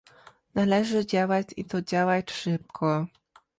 Należy 0.55 1.05
działać 1.05 1.47
i 1.57 1.65
to 1.65 1.81
działać 1.81 2.31
szybko 2.31 3.07